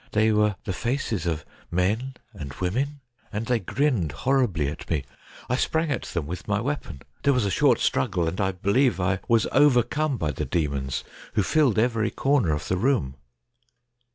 They 0.13 0.31
were 0.31 0.55
the 0.63 0.73
faces 0.73 1.27
of 1.27 1.45
men 1.69 2.15
and 2.33 2.51
women, 2.55 3.01
and 3.31 3.45
they 3.45 3.59
grinned 3.59 4.11
horribly 4.11 4.67
at 4.67 4.89
me. 4.89 5.05
I 5.47 5.55
sprang 5.57 5.91
at 5.91 6.01
them 6.05 6.25
with 6.25 6.47
my 6.47 6.59
weapon. 6.59 7.03
There 7.21 7.33
was 7.33 7.45
a 7.45 7.51
short 7.51 7.77
struggle, 7.79 8.27
and 8.27 8.41
I 8.41 8.51
believe 8.53 8.99
I 8.99 9.19
was 9.27 9.45
overcome 9.51 10.17
by 10.17 10.31
the 10.31 10.43
demons, 10.45 11.03
who 11.35 11.43
filled 11.43 11.77
every 11.77 12.09
corner 12.09 12.51
of 12.51 12.67
the 12.67 12.77
room. 12.77 13.13